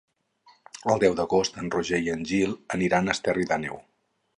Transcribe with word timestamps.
El 0.93 1.01
deu 1.03 1.17
d'agost 1.21 1.61
en 1.65 1.69
Roger 1.77 2.01
i 2.09 2.13
en 2.17 2.27
Gil 2.33 2.59
aniran 2.79 3.09
a 3.09 3.17
Esterri 3.19 3.51
d'Àneu. 3.53 3.85